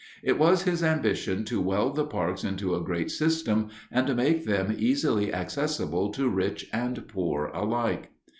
[0.23, 4.45] It was his ambition to weld the parks into a great system and to make
[4.47, 8.09] them easily accessible to rich and poor alike.